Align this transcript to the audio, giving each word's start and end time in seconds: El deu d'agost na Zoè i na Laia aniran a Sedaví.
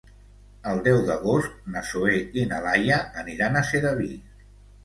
El 0.71 0.79
deu 0.87 1.01
d'agost 1.09 1.69
na 1.75 1.83
Zoè 1.91 2.15
i 2.41 2.47
na 2.55 2.63
Laia 2.69 2.99
aniran 3.25 3.61
a 3.61 3.65
Sedaví. 3.73 4.11